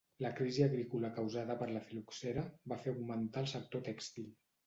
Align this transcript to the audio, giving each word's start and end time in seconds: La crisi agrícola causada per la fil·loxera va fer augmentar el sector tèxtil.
La 0.25 0.29
crisi 0.37 0.61
agrícola 0.67 1.11
causada 1.17 1.57
per 1.59 1.67
la 1.75 1.83
fil·loxera 1.89 2.45
va 2.73 2.79
fer 2.85 2.93
augmentar 2.95 3.43
el 3.45 3.51
sector 3.55 3.85
tèxtil. 3.91 4.35